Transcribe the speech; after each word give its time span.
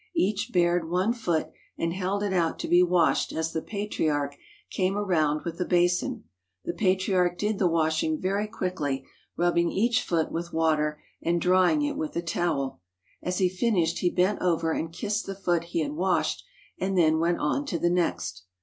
Each 0.15 0.49
bared 0.51 0.89
one 0.89 1.13
foot 1.13 1.51
and 1.77 1.93
held 1.93 2.23
it 2.23 2.33
out 2.33 2.57
to 2.57 2.67
be 2.67 2.81
washed 2.81 3.31
as 3.31 3.53
the 3.53 3.61
Patriarch 3.61 4.35
came 4.71 4.97
around 4.97 5.43
with 5.45 5.59
the 5.59 5.63
basin. 5.65 6.23
The 6.65 6.73
Patriarch 6.73 7.37
did 7.37 7.59
the 7.59 7.67
washing 7.67 8.19
very 8.19 8.47
quickly, 8.47 9.05
rubbing 9.37 9.69
each 9.71 10.01
foot 10.01 10.31
with 10.31 10.53
water 10.53 11.03
and 11.21 11.39
drying 11.39 11.83
it 11.83 11.97
with 11.97 12.15
a 12.15 12.23
towel. 12.23 12.81
As 13.21 13.37
he 13.37 13.47
finished 13.47 13.99
he 13.99 14.09
bent 14.09 14.41
over 14.41 14.71
and 14.71 14.91
kissed 14.91 15.27
the 15.27 15.35
foot 15.35 15.65
he 15.65 15.81
had 15.81 15.91
washed 15.91 16.43
and 16.79 16.97
then 16.97 17.19
went 17.19 17.37
on 17.37 17.63
to 17.67 17.77
the 17.77 17.91
next. 17.91 18.45